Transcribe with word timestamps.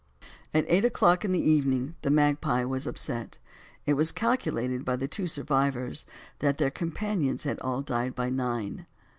At 0.51 0.65
eight 0.67 0.83
o'clock 0.83 1.23
in 1.23 1.31
the 1.31 1.47
evening 1.51 1.93
the 2.01 2.09
Magpie 2.09 2.63
was 2.63 2.87
upset; 2.87 3.37
it 3.85 3.93
was 3.93 4.11
calculated 4.11 4.83
by 4.83 4.95
the 4.95 5.07
two 5.07 5.27
survivors, 5.27 6.07
that 6.39 6.57
their 6.57 6.71
companions 6.71 7.43
had 7.43 7.59
all 7.59 7.83
died 7.83 8.15
by 8.15 8.31
nine. 8.31 8.87